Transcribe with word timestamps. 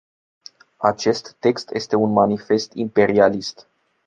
Acest 0.77 1.35
text 1.39 1.69
este 1.71 1.95
un 1.95 2.11
manifest 2.11 2.73
imperialist. 2.73 3.67